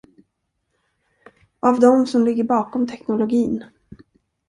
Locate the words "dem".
1.79-2.07